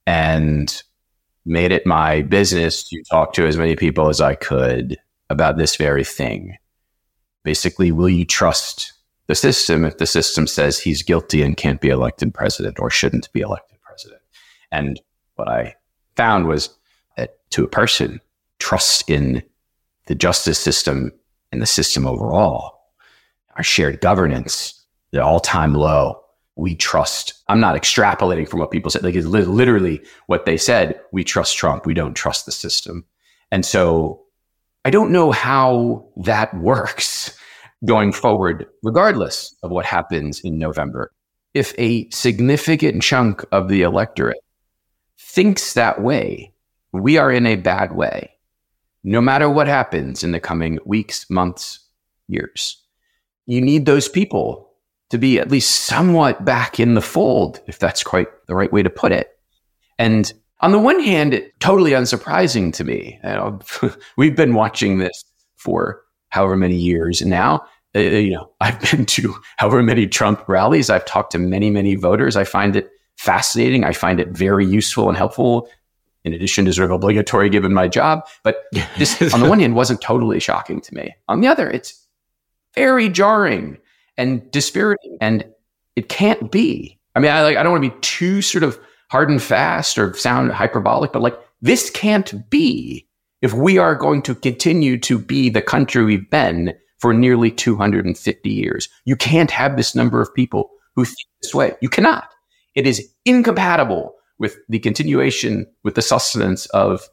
[0.05, 0.83] and
[1.45, 4.97] made it my business to talk to as many people as I could
[5.29, 6.55] about this very thing.
[7.43, 8.93] Basically, will you trust
[9.27, 13.31] the system if the system says he's guilty and can't be elected president or shouldn't
[13.33, 14.21] be elected president?
[14.71, 15.01] And
[15.35, 15.75] what I
[16.15, 16.69] found was
[17.15, 18.19] that to a person,
[18.59, 19.41] trust in
[20.07, 21.11] the justice system
[21.51, 22.79] and the system overall,
[23.55, 26.21] our shared governance, the all time low.
[26.55, 27.35] We trust.
[27.49, 29.03] I'm not extrapolating from what people said.
[29.03, 30.99] Like it's literally what they said.
[31.11, 31.85] We trust Trump.
[31.85, 33.05] We don't trust the system.
[33.51, 34.23] And so
[34.83, 37.37] I don't know how that works
[37.85, 41.11] going forward, regardless of what happens in November.
[41.53, 44.39] If a significant chunk of the electorate
[45.19, 46.53] thinks that way,
[46.91, 48.31] we are in a bad way,
[49.07, 51.79] no matter what happens in the coming weeks, months,
[52.27, 52.83] years.
[53.45, 54.69] You need those people
[55.11, 58.83] to be at least somewhat back in the fold, if that's quite the right way
[58.83, 59.29] to put it.
[59.97, 63.17] And on the one hand, it, totally unsurprising to me.
[63.23, 63.59] You know,
[64.17, 65.23] we've been watching this
[65.55, 67.65] for however many years now.
[67.95, 70.89] Uh, you know, I've been to however many Trump rallies.
[70.89, 72.35] I've talked to many, many voters.
[72.35, 73.85] I find it fascinating.
[73.85, 75.69] I find it very useful and helpful.
[76.27, 78.65] In addition to sort of obligatory given my job, but
[78.97, 81.15] this on the one hand wasn't totally shocking to me.
[81.29, 82.05] On the other, it's
[82.75, 83.77] very jarring
[84.17, 85.45] and dispiriting, and
[85.95, 86.99] it can't be.
[87.15, 88.77] I mean, I like I don't want to be too sort of
[89.09, 93.07] hard and fast or sound hyperbolic, but like this can't be
[93.41, 98.49] if we are going to continue to be the country we've been for nearly 250
[98.49, 98.89] years.
[99.05, 101.73] You can't have this number of people who think this way.
[101.79, 102.33] You cannot.
[102.75, 107.07] It is incompatible with the continuation, with the sustenance of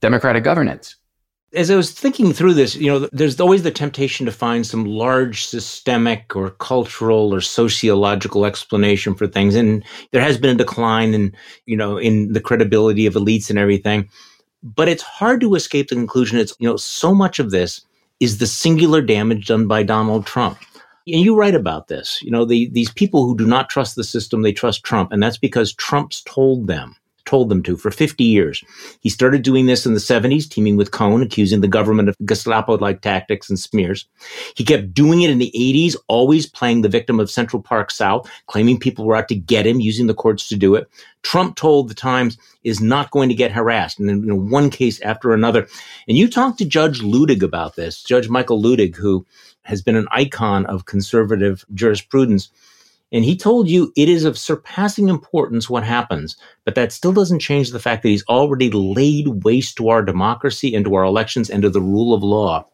[0.00, 0.96] democratic governance
[1.54, 4.84] as I was thinking through this, you know, there's always the temptation to find some
[4.84, 9.54] large systemic or cultural or sociological explanation for things.
[9.54, 13.58] And there has been a decline in, you know, in the credibility of elites and
[13.58, 14.08] everything.
[14.62, 17.80] But it's hard to escape the conclusion it's, you know, so much of this
[18.20, 20.58] is the singular damage done by Donald Trump.
[21.12, 22.20] And you write about this.
[22.22, 25.12] You know, the, these people who do not trust the system, they trust Trump.
[25.12, 26.96] And that's because Trump's told them
[27.28, 28.64] told them to for 50 years.
[29.00, 32.78] He started doing this in the 70s, teaming with Cohn, accusing the government of Gestapo
[32.78, 34.08] like tactics and smears.
[34.56, 38.30] He kept doing it in the 80s, always playing the victim of Central Park South,
[38.46, 40.88] claiming people were out to get him, using the courts to do it.
[41.22, 45.34] Trump told the Times is not going to get harassed, and know, one case after
[45.34, 45.68] another.
[46.08, 49.26] And you talked to Judge Luttig about this, Judge Michael Luttig, who
[49.68, 52.48] has been an icon of conservative jurisprudence.
[53.12, 57.40] And he told you it is of surpassing importance what happens, but that still doesn't
[57.40, 61.50] change the fact that he's already laid waste to our democracy and to our elections
[61.50, 62.66] and to the rule of law.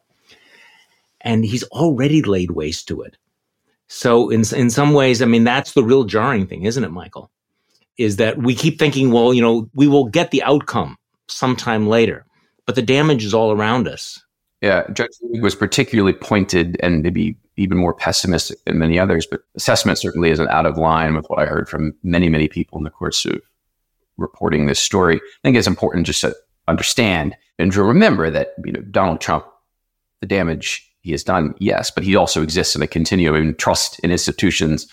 [1.20, 3.16] And he's already laid waste to it.
[3.88, 7.30] So in, in some ways, I mean, that's the real jarring thing, isn't it, Michael?
[7.98, 10.96] Is that we keep thinking, well, you know, we will get the outcome
[11.28, 12.24] sometime later,
[12.66, 14.23] but the damage is all around us.
[14.64, 15.10] Yeah, Judge
[15.42, 20.48] was particularly pointed and maybe even more pessimistic than many others, but assessment certainly isn't
[20.48, 23.42] out of line with what I heard from many, many people in the course of
[24.16, 25.16] reporting this story.
[25.16, 26.34] I think it's important just to
[26.66, 29.44] understand and to remember that you know Donald Trump,
[30.22, 34.10] the damage he has done, yes, but he also exists in a continuum trust in
[34.10, 34.88] institutions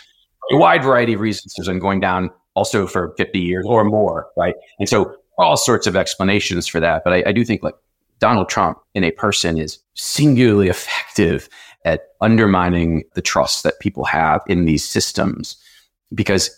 [0.52, 1.54] a wide variety of reasons.
[1.56, 4.56] There's been going down also for 50 years or more, right?
[4.80, 7.06] And so all sorts of explanations for that.
[7.06, 7.76] But I, I do think like
[8.22, 11.50] Donald Trump in a person is singularly effective
[11.84, 15.58] at undermining the trust that people have in these systems
[16.14, 16.50] because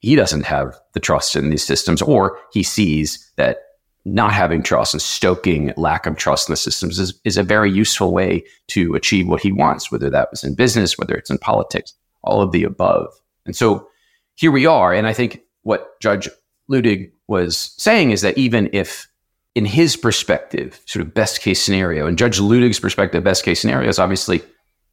[0.00, 3.58] he doesn't have the trust in these systems or he sees that
[4.04, 7.70] not having trust and stoking lack of trust in the systems is, is a very
[7.70, 11.38] useful way to achieve what he wants, whether that was in business, whether it's in
[11.38, 13.06] politics, all of the above.
[13.46, 13.86] And so
[14.34, 14.92] here we are.
[14.92, 16.28] And I think what Judge
[16.68, 19.06] Luttig was saying is that even if
[19.54, 23.88] in his perspective, sort of best case scenario, and Judge Luttig's perspective, best case scenario
[23.88, 24.42] is obviously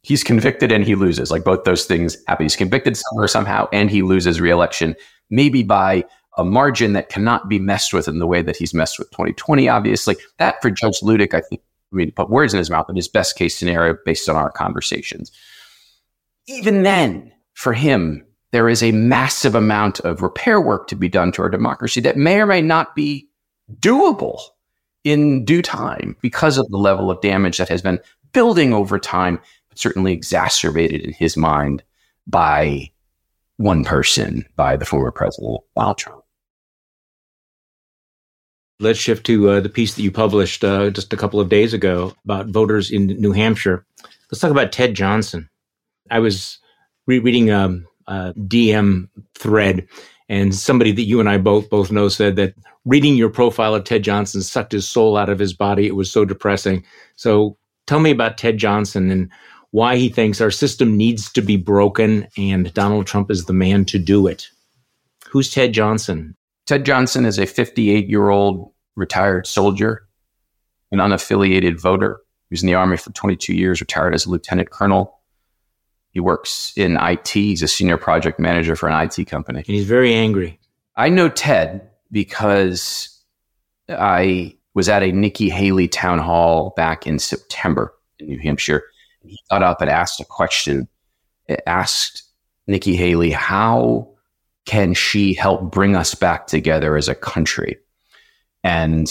[0.02, 1.30] he's convicted and he loses.
[1.30, 2.44] Like both those things happen.
[2.44, 4.96] He's convicted somewhere somehow and he loses reelection,
[5.30, 6.04] maybe by
[6.36, 9.68] a margin that cannot be messed with in the way that he's messed with 2020,
[9.68, 10.16] obviously.
[10.38, 11.60] That for Judge Luttig, I think,
[11.92, 14.50] I mean, put words in his mouth, but his best case scenario based on our
[14.50, 15.32] conversations.
[16.46, 21.30] Even then, for him, there is a massive amount of repair work to be done
[21.32, 23.28] to our democracy that may or may not be
[23.80, 24.40] doable
[25.04, 28.00] in due time because of the level of damage that has been
[28.32, 31.82] building over time, but certainly exacerbated in his mind
[32.26, 32.90] by
[33.56, 36.22] one person, by the former president, Donald Trump.
[38.78, 41.74] Let's shift to uh, the piece that you published uh, just a couple of days
[41.74, 43.84] ago about voters in New Hampshire.
[44.30, 45.50] Let's talk about Ted Johnson.
[46.10, 46.58] I was
[47.06, 49.86] re- reading um, a DM thread,
[50.30, 53.82] and somebody that you and I both both know said that reading your profile of
[53.82, 55.88] Ted Johnson sucked his soul out of his body.
[55.88, 56.84] It was so depressing.
[57.16, 59.28] So tell me about Ted Johnson and
[59.72, 63.84] why he thinks our system needs to be broken, and Donald Trump is the man
[63.86, 64.48] to do it.
[65.28, 66.36] Who's Ted Johnson?
[66.66, 70.06] Ted Johnson is a 58 year old retired soldier,
[70.92, 72.20] an unaffiliated voter.
[72.48, 75.19] He was in the Army for 22 years, retired as a lieutenant colonel.
[76.10, 77.28] He works in IT.
[77.28, 79.58] He's a senior project manager for an IT company.
[79.58, 80.58] And he's very angry.
[80.96, 83.22] I know Ted because
[83.88, 88.84] I was at a Nikki Haley town hall back in September in New Hampshire.
[89.22, 90.88] He got up and asked a question.
[91.46, 92.24] It asked
[92.66, 94.08] Nikki Haley, how
[94.64, 97.78] can she help bring us back together as a country?
[98.62, 99.10] And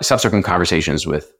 [0.00, 1.32] subsequent conversations with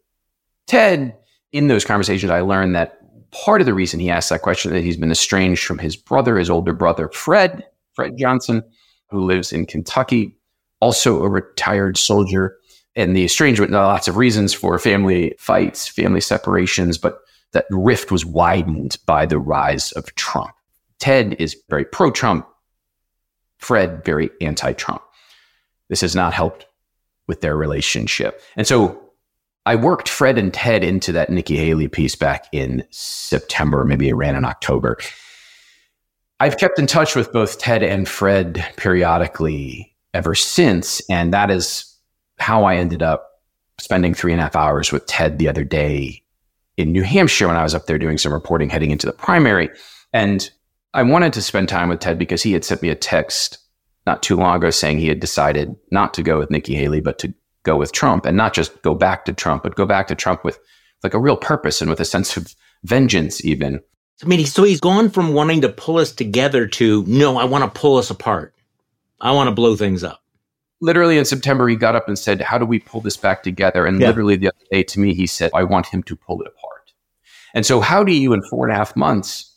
[0.66, 1.16] Ted,
[1.52, 3.01] in those conversations, I learned that
[3.32, 6.38] part of the reason he asked that question that he's been estranged from his brother,
[6.38, 7.64] his older brother, Fred,
[7.94, 8.62] Fred Johnson,
[9.10, 10.36] who lives in Kentucky,
[10.80, 12.56] also a retired soldier.
[12.94, 17.20] And the estrangement, lots of reasons for family fights, family separations, but
[17.52, 20.50] that rift was widened by the rise of Trump.
[20.98, 22.46] Ted is very pro Trump,
[23.58, 25.02] Fred very anti Trump.
[25.88, 26.66] This has not helped
[27.26, 28.42] with their relationship.
[28.56, 29.01] And so
[29.64, 33.84] I worked Fred and Ted into that Nikki Haley piece back in September.
[33.84, 34.98] Maybe it ran in October.
[36.40, 41.00] I've kept in touch with both Ted and Fred periodically ever since.
[41.08, 41.96] And that is
[42.38, 43.30] how I ended up
[43.80, 46.22] spending three and a half hours with Ted the other day
[46.76, 49.70] in New Hampshire when I was up there doing some reporting heading into the primary.
[50.12, 50.50] And
[50.94, 53.58] I wanted to spend time with Ted because he had sent me a text
[54.06, 57.18] not too long ago saying he had decided not to go with Nikki Haley, but
[57.20, 60.14] to go with Trump and not just go back to Trump, but go back to
[60.14, 60.58] Trump with
[61.02, 63.80] like a real purpose and with a sense of vengeance, even.
[64.22, 67.64] I mean, so he's gone from wanting to pull us together to no, I want
[67.64, 68.54] to pull us apart.
[69.20, 70.20] I want to blow things up.
[70.80, 73.86] Literally in September, he got up and said, How do we pull this back together?
[73.86, 74.08] And yeah.
[74.08, 76.92] literally the other day to me, he said, I want him to pull it apart.
[77.54, 79.56] And so, how do you, in four and a half months,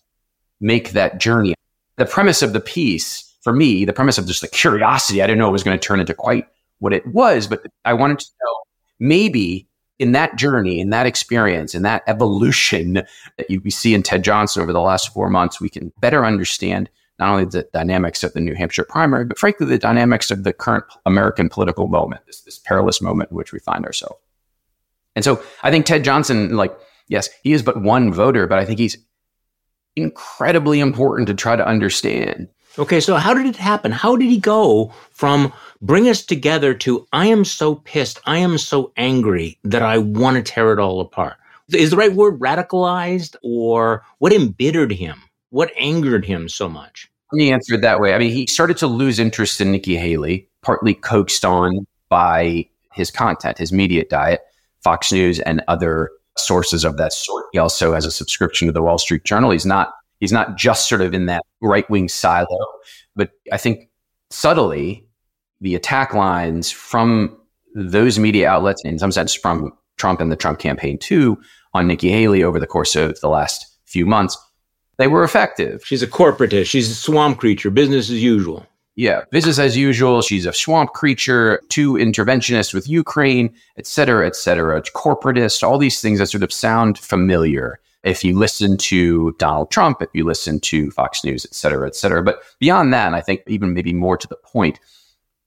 [0.59, 1.55] make that journey?
[1.97, 5.39] The premise of the piece, for me, the premise of just the curiosity, I didn't
[5.39, 6.45] know it was going to turn into quite
[6.79, 8.55] what it was, but I wanted to know
[8.99, 12.93] maybe in that journey, in that experience, in that evolution
[13.37, 16.89] that you see in Ted Johnson over the last four months, we can better understand
[17.17, 20.51] not only the dynamics of the New Hampshire primary, but frankly, the dynamics of the
[20.51, 24.19] current American political moment, this, this perilous moment in which we find ourselves.
[25.15, 28.65] And so I think Ted Johnson, like, yes, he is but one voter, but I
[28.65, 28.97] think he's
[29.95, 33.91] incredibly important to try to understand Okay, so how did it happen?
[33.91, 38.57] How did he go from bring us together to I am so pissed, I am
[38.57, 41.37] so angry that I want to tear it all apart?
[41.73, 45.21] Is the right word radicalized or what embittered him?
[45.51, 47.09] What angered him so much?
[47.33, 48.13] He answered that way.
[48.13, 53.09] I mean, he started to lose interest in Nikki Haley, partly coaxed on by his
[53.09, 54.41] content, his media diet,
[54.83, 57.45] Fox News and other sources of that sort.
[57.53, 59.51] He also has a subscription to the Wall Street Journal.
[59.51, 59.93] He's not
[60.25, 62.57] He's not just sort of in that right wing silo,
[63.15, 63.89] but I think
[64.31, 65.07] subtly
[65.61, 67.37] the attack lines from
[67.75, 71.37] those media outlets, in some sense from Trump and the Trump campaign too,
[71.75, 74.35] on Nikki Haley over the course of the last few months,
[74.97, 75.85] they were effective.
[75.85, 76.65] She's a corporatist.
[76.65, 77.69] She's a swamp creature.
[77.69, 78.65] Business as usual.
[78.95, 80.21] Yeah, business as usual.
[80.21, 84.81] She's a swamp creature, too interventionist with Ukraine, et cetera, et cetera.
[84.81, 90.01] Corporatist, all these things that sort of sound familiar if you listen to Donald Trump,
[90.01, 92.23] if you listen to Fox News, et cetera, et cetera.
[92.23, 94.79] But beyond that, and I think even maybe more to the point,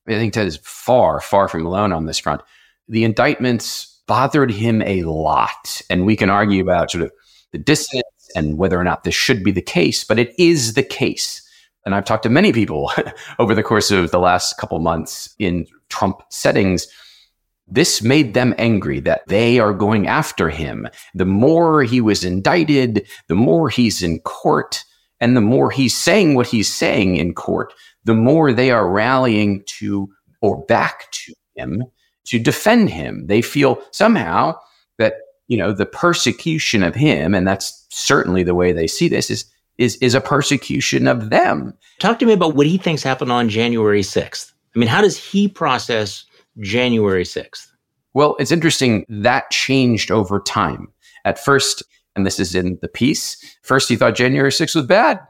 [0.06, 2.42] I think Ted is far, far from alone on this front.
[2.88, 5.80] The indictments bothered him a lot.
[5.88, 7.12] And we can argue about sort of
[7.52, 10.82] the dissonance and whether or not this should be the case, but it is the
[10.82, 11.42] case.
[11.86, 12.90] And I've talked to many people
[13.38, 16.88] over the course of the last couple months in Trump settings
[17.70, 20.88] this made them angry that they are going after him.
[21.14, 24.84] The more he was indicted, the more he's in court,
[25.20, 27.72] and the more he's saying what he's saying in court,
[28.04, 30.08] the more they are rallying to
[30.40, 31.84] or back to him
[32.24, 33.26] to defend him.
[33.26, 34.58] They feel somehow
[34.98, 35.14] that,
[35.48, 39.44] you know, the persecution of him, and that's certainly the way they see this, is
[39.78, 41.72] is is a persecution of them.
[42.00, 44.52] Talk to me about what he thinks happened on January 6th.
[44.74, 46.24] I mean, how does he process
[46.60, 47.68] January 6th?
[48.14, 50.88] Well, it's interesting that changed over time.
[51.24, 51.82] At first,
[52.16, 53.56] and this is in the piece.
[53.62, 55.20] First, he thought January 6th was bad.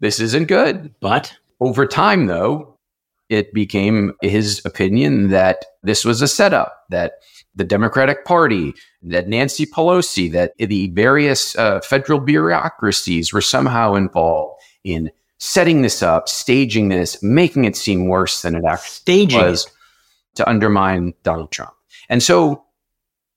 [0.00, 0.94] This isn't good.
[1.00, 2.78] But over time, though,
[3.28, 7.14] it became his opinion that this was a setup, that
[7.54, 14.60] the Democratic Party, that Nancy Pelosi, that the various uh, federal bureaucracies were somehow involved
[14.82, 19.66] in setting this up, staging this, making it seem worse than it actually staging was
[19.66, 19.72] it.
[20.34, 21.72] To undermine Donald Trump.
[22.08, 22.64] And so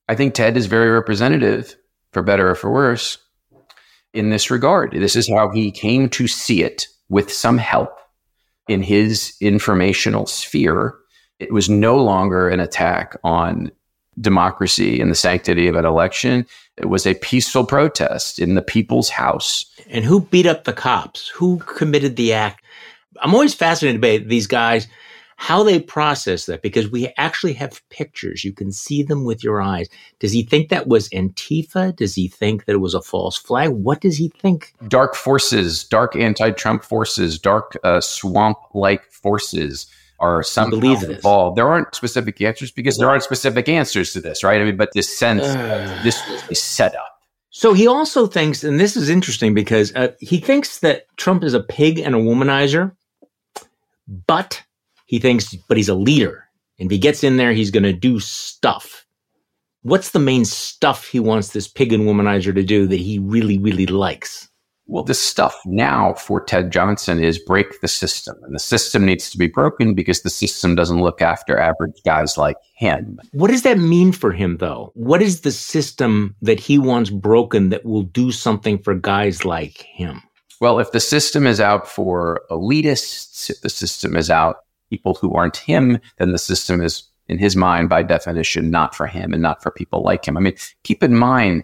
[0.10, 1.76] I think Ted is very representative,
[2.12, 3.18] for better or for worse,
[4.14, 4.92] in this regard.
[4.94, 7.98] This is how he came to see it with some help
[8.68, 10.96] in his informational sphere.
[11.40, 13.72] It was no longer an attack on
[14.20, 16.46] democracy and the sanctity of an election.
[16.78, 19.66] It was a peaceful protest in the people's house.
[19.90, 21.30] And who beat up the cops?
[21.30, 22.64] Who committed the act?
[23.22, 24.88] I'm always fascinated by these guys,
[25.40, 28.44] how they process that, because we actually have pictures.
[28.44, 29.88] You can see them with your eyes.
[30.20, 31.96] Does he think that was Antifa?
[31.96, 33.70] Does he think that it was a false flag?
[33.70, 34.74] What does he think?
[34.88, 39.86] Dark forces, dark anti Trump forces, dark uh, swamp like forces
[40.20, 41.18] are somehow believe this.
[41.18, 41.56] involved.
[41.56, 44.60] There aren't specific answers because there aren't specific answers to this, right?
[44.60, 45.44] I mean, but this sense,
[46.04, 46.20] this
[46.50, 47.22] is set up.
[47.52, 51.54] So he also thinks, and this is interesting because uh, he thinks that Trump is
[51.54, 52.96] a pig and a womanizer,
[54.26, 54.64] but
[55.08, 56.44] he thinks, but he's a leader.
[56.80, 59.06] And if he gets in there, he's going to do stuff.
[59.82, 63.58] What's the main stuff he wants this pig and womanizer to do that he really,
[63.58, 64.50] really likes?
[64.86, 68.36] Well, the stuff now for Ted Johnson is break the system.
[68.44, 72.38] And the system needs to be broken because the system doesn't look after average guys
[72.38, 73.20] like him.
[73.32, 74.92] What does that mean for him, though?
[74.94, 79.78] What is the system that he wants broken that will do something for guys like
[79.78, 80.22] him?
[80.60, 84.58] Well, if the system is out for elitists, if the system is out
[84.90, 89.08] people who aren't him, then the system is, in his mind, by definition, not for
[89.08, 90.38] him and not for people like him.
[90.38, 91.64] I mean, keep in mind,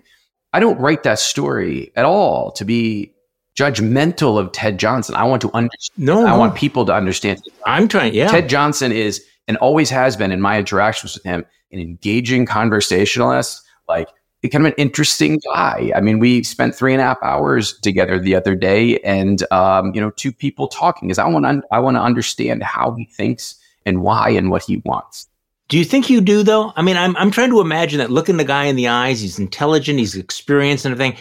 [0.52, 3.14] I don't write that story at all to be
[3.58, 5.16] judgmental of Ted Johnson.
[5.16, 6.06] I want to understand.
[6.06, 6.40] No, I no.
[6.40, 7.42] want people to understand.
[7.66, 8.30] I'm trying, yeah.
[8.30, 13.62] Ted Johnson is and always has been in my interactions with him an engaging conversationalist,
[13.88, 14.08] like
[14.50, 15.92] kind of an interesting guy.
[15.96, 19.94] I mean, we spent three and a half hours together the other day, and um,
[19.94, 21.10] you know, two people talking.
[21.10, 24.64] Is I want to I want to understand how he thinks and why and what
[24.64, 25.28] he wants.
[25.70, 26.74] Do you think you do though?
[26.76, 29.40] I mean, I'm I'm trying to imagine that looking the guy in the eyes, he's
[29.40, 31.18] intelligent, he's experienced and everything.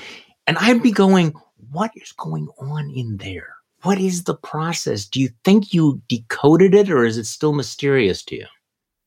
[0.47, 1.35] And I'd be going,
[1.71, 3.57] what is going on in there?
[3.83, 5.07] What is the process?
[5.07, 8.47] Do you think you decoded it or is it still mysterious to you?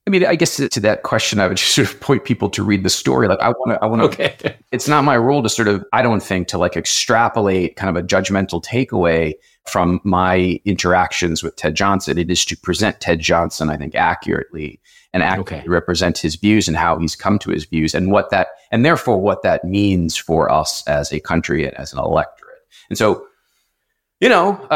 [0.08, 2.64] I mean, I guess to that question, I would just sort of point people to
[2.64, 3.28] read the story.
[3.28, 4.08] Like, I want to, I want to.
[4.08, 4.58] Okay.
[4.72, 8.04] It's not my role to sort of, I don't think, to like extrapolate kind of
[8.04, 9.36] a judgmental takeaway
[9.66, 12.18] from my interactions with Ted Johnson.
[12.18, 14.82] It is to present Ted Johnson, I think, accurately
[15.14, 15.68] and accurately Okay.
[15.70, 19.22] represent his views and how he's come to his views and what that, and therefore
[19.22, 22.60] what that means for us as a country and as an electorate.
[22.90, 23.26] And so,
[24.20, 24.74] you know, uh,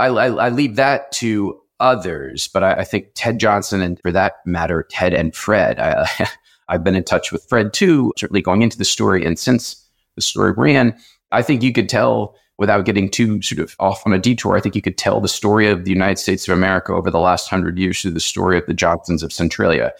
[0.00, 4.12] I, I, I leave that to others, but I, I think Ted Johnson and for
[4.12, 6.06] that matter, Ted and Fred, I,
[6.68, 9.24] I've been in touch with Fred too, certainly going into the story.
[9.24, 10.96] And since the story ran,
[11.32, 14.60] I think you could tell without getting too sort of off on a detour, I
[14.60, 17.48] think you could tell the story of the United States of America over the last
[17.48, 19.92] hundred years through the story of the Johnsons of Centralia.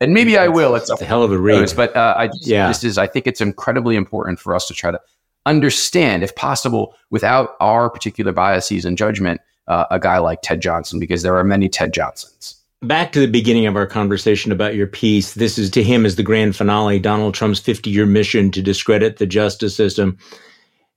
[0.00, 0.74] And maybe I will.
[0.74, 1.72] It's It's a hell of a read.
[1.76, 2.68] but uh, I just, Yeah.
[2.68, 5.00] this is I think it's incredibly important for us to try to
[5.46, 10.98] understand, if possible, without our particular biases and judgment, uh, a guy like Ted Johnson,
[10.98, 12.56] because there are many Ted Johnsons.
[12.82, 15.34] Back to the beginning of our conversation about your piece.
[15.34, 19.16] This is to him as the grand finale, Donald Trump's 50 year mission to discredit
[19.16, 20.18] the justice system.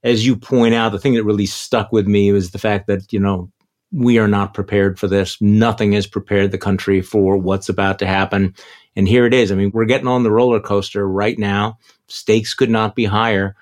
[0.04, 3.12] As you point out, the thing that really stuck with me was the fact that,
[3.12, 3.50] you know,
[3.92, 5.42] we are not prepared for this.
[5.42, 8.54] Nothing has prepared the country for what's about to happen.
[8.96, 9.52] And here it is.
[9.52, 11.78] I mean, we're getting on the roller coaster right now.
[12.08, 13.56] Stakes could not be higher.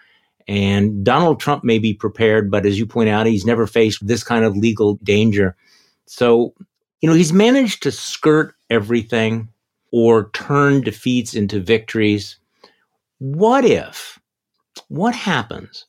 [0.47, 4.23] And Donald Trump may be prepared, but as you point out, he's never faced this
[4.23, 5.55] kind of legal danger.
[6.05, 6.53] So,
[7.01, 9.49] you know, he's managed to skirt everything
[9.91, 12.37] or turn defeats into victories.
[13.19, 14.19] What if,
[14.87, 15.85] what happens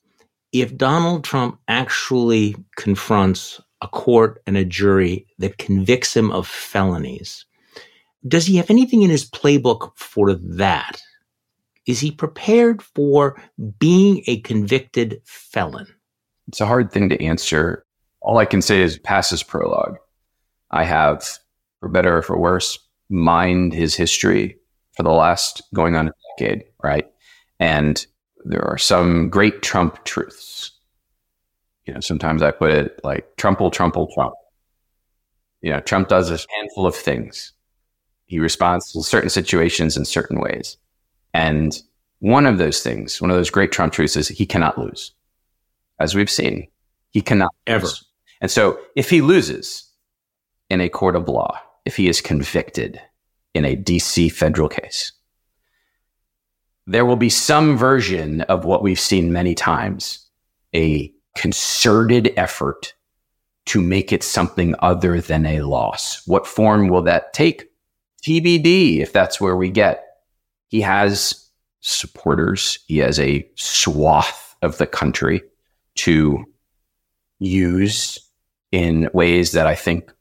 [0.53, 7.45] if Donald Trump actually confronts a court and a jury that convicts him of felonies?
[8.27, 11.01] Does he have anything in his playbook for that?
[11.89, 13.43] Is he prepared for
[13.79, 15.87] being a convicted felon?
[16.47, 17.83] It's a hard thing to answer.
[18.21, 19.97] All I can say is past his prologue.
[20.71, 21.27] I have,
[21.81, 22.79] for better or for worse,
[23.09, 24.59] mined his history
[24.95, 27.07] for the last going on a decade, right?
[27.59, 28.07] And
[28.45, 30.73] there are some great Trump truths.
[31.87, 34.35] You know, sometimes I put it like Trumple, Trumple, Trump.
[35.63, 37.55] You know, Trump does a handful of things.
[38.27, 40.77] He responds to certain situations in certain ways.
[41.39, 41.81] And
[42.21, 45.13] One of those things, one of those great Trump truths is he cannot lose.
[46.01, 46.69] As we've seen,
[47.11, 47.87] he cannot ever.
[47.87, 48.05] Lose.
[48.41, 49.89] And so if he loses
[50.69, 53.01] in a court of law, if he is convicted
[53.55, 55.13] in a DC federal case,
[56.87, 60.27] there will be some version of what we've seen many times
[60.75, 62.95] a concerted effort
[63.67, 66.27] to make it something other than a loss.
[66.27, 67.71] What form will that take?
[68.25, 70.08] TBD, if that's where we get.
[70.69, 71.49] He has
[71.81, 75.43] supporters, he has a swath of the country
[75.97, 76.45] to
[77.39, 78.19] use
[78.73, 80.13] in ways that I think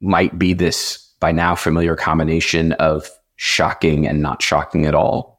[0.00, 5.36] might be this by now familiar combination of shocking and not shocking at all.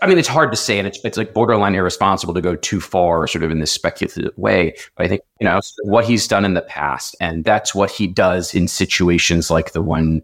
[0.00, 2.80] I mean, it's hard to say, and it's it's like borderline irresponsible to go too
[2.80, 4.74] far, sort of in this speculative way.
[4.96, 8.08] But I think you know what he's done in the past, and that's what he
[8.08, 10.22] does in situations like the one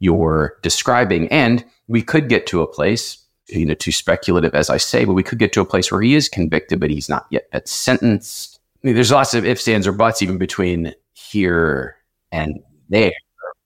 [0.00, 1.28] you're describing.
[1.28, 5.14] And we could get to a place, you know, too speculative as I say, but
[5.14, 8.58] we could get to a place where he is convicted, but he's not yet sentenced.
[8.82, 11.96] I mean, there's lots of ifs, ands, or buts even between here
[12.32, 13.12] and there.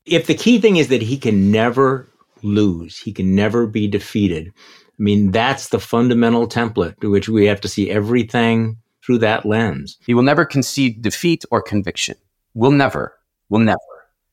[0.05, 2.07] If the key thing is that he can never
[2.43, 4.53] lose, he can never be defeated
[4.99, 9.45] I mean, that's the fundamental template to which we have to see everything through that
[9.45, 9.99] lens.
[10.07, 12.17] He will never concede defeat or conviction.
[12.55, 13.15] Will never.
[13.49, 13.79] Will never.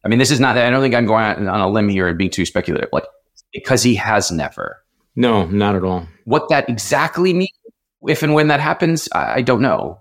[0.04, 0.66] I mean, this is not, that.
[0.66, 2.90] I don't think I'm going on a limb here and being too speculative.
[2.92, 3.06] Like,
[3.54, 4.82] because he has never.
[5.16, 6.08] No, not at all.
[6.26, 7.52] What that exactly means,
[8.08, 10.00] if and when that happens, I, I don't know.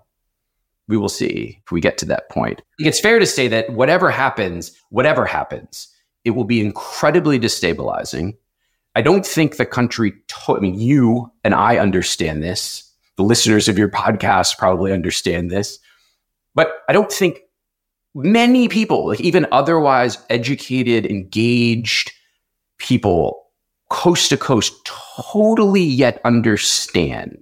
[0.87, 2.61] We will see if we get to that point.
[2.79, 5.87] It's fair to say that whatever happens, whatever happens,
[6.25, 8.33] it will be incredibly destabilizing
[8.95, 12.83] I don't think the country, to- I mean, you and I understand this.
[13.17, 15.79] The listeners of your podcast probably understand this.
[16.55, 17.39] But I don't think
[18.13, 22.11] many people, like even otherwise educated, engaged
[22.77, 23.45] people,
[23.89, 27.37] coast to coast, totally yet understand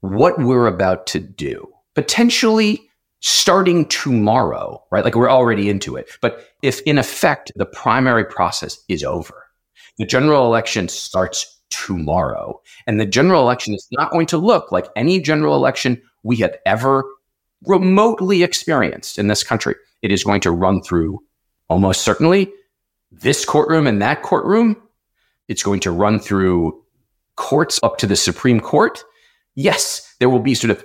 [0.00, 1.66] what we're about to do.
[1.94, 2.80] Potentially
[3.20, 5.04] starting tomorrow, right?
[5.04, 6.08] Like we're already into it.
[6.20, 9.46] But if in effect the primary process is over,
[9.98, 12.60] the general election starts tomorrow.
[12.86, 16.56] And the general election is not going to look like any general election we have
[16.64, 17.04] ever
[17.66, 19.74] remotely experienced in this country.
[20.02, 21.20] It is going to run through
[21.68, 22.52] almost certainly
[23.10, 24.76] this courtroom and that courtroom.
[25.48, 26.82] It's going to run through
[27.36, 29.02] courts up to the Supreme Court.
[29.54, 30.84] Yes, there will be sort of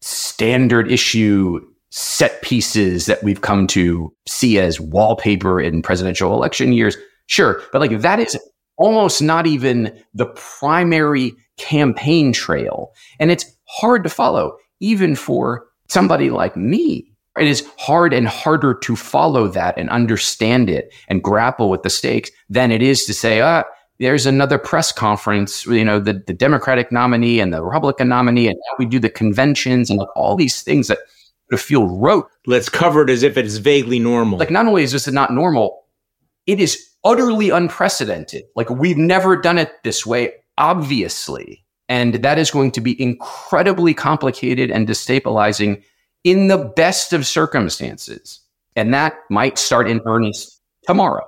[0.00, 6.96] standard issue set pieces that we've come to see as wallpaper in presidential election years.
[7.26, 7.62] Sure.
[7.72, 8.38] But like that is
[8.76, 12.92] almost not even the primary campaign trail.
[13.18, 17.12] And it's hard to follow, even for somebody like me.
[17.38, 21.90] It is hard and harder to follow that and understand it and grapple with the
[21.90, 23.64] stakes than it is to say, ah,
[23.98, 28.58] there's another press conference, you know, the, the Democratic nominee and the Republican nominee, and
[28.78, 30.98] we do the conventions and like all these things that
[31.56, 32.28] feel rote.
[32.46, 34.38] Let's cover it as if it is vaguely normal.
[34.38, 35.84] Like, not only is this not normal,
[36.46, 38.44] it is utterly unprecedented.
[38.54, 41.64] Like we've never done it this way, obviously.
[41.88, 45.82] And that is going to be incredibly complicated and destabilizing
[46.28, 48.40] in the best of circumstances.
[48.76, 51.24] And that might start in earnest tomorrow.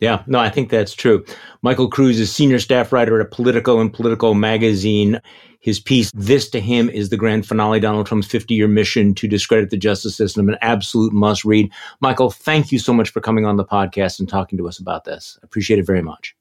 [0.00, 1.24] Yeah, no, I think that's true.
[1.62, 5.20] Michael Kruse is senior staff writer at Politico and Politico magazine.
[5.60, 9.28] His piece, This to Him, is the grand finale, Donald Trump's 50 year mission to
[9.28, 11.70] discredit the justice system, an absolute must read.
[12.00, 15.04] Michael, thank you so much for coming on the podcast and talking to us about
[15.04, 15.38] this.
[15.42, 16.34] I appreciate it very much.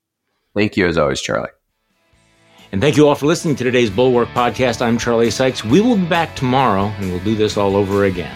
[0.55, 1.49] Thank you, as always, Charlie.
[2.71, 4.81] And thank you all for listening to today's Bulwark podcast.
[4.81, 5.65] I'm Charlie Sykes.
[5.65, 8.35] We will be back tomorrow and we'll do this all over again.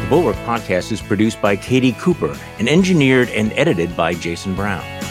[0.00, 5.01] The Bulwark podcast is produced by Katie Cooper and engineered and edited by Jason Brown.